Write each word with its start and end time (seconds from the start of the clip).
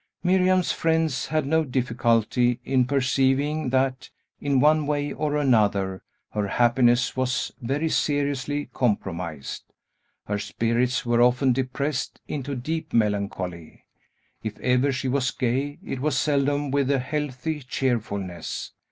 Miriam's 0.23 0.71
friends 0.71 1.27
had 1.27 1.45
no 1.45 1.63
difficulty 1.63 2.59
in 2.65 2.85
perceiving 2.85 3.69
that, 3.69 4.09
in 4.39 4.59
one 4.59 4.87
way 4.87 5.13
or 5.13 5.37
another, 5.37 6.01
her 6.31 6.47
happiness 6.47 7.15
was 7.15 7.51
very 7.61 7.87
seriously 7.87 8.65
compromised. 8.73 9.61
Her 10.25 10.39
spirits 10.39 11.05
were 11.05 11.21
often 11.21 11.53
depressed 11.53 12.19
into 12.27 12.55
deep 12.55 12.93
melancholy. 12.93 13.83
If 14.41 14.59
ever 14.61 14.91
she 14.91 15.07
was 15.07 15.29
gay, 15.29 15.77
it 15.85 15.99
was 15.99 16.17
seldom 16.17 16.71
with 16.71 16.89
a 16.89 16.97
healthy 16.97 17.59
cheerfulness. 17.59 18.71